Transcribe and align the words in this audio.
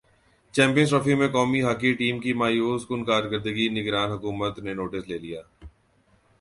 champions 0.53 0.89
trophy 0.89 1.13
میں 1.19 1.27
قومی 1.35 1.61
hockey 1.63 1.91
team 1.99 2.15
کی 2.23 2.31
مایوس 2.39 2.81
کن 2.87 3.01
کارکردگی 3.09 3.67
نگران 3.77 4.09
حکومت 4.11 4.53
نے 4.65 4.71
نوٹس 4.79 5.03
لے 5.09 5.17
لیا 5.23 5.41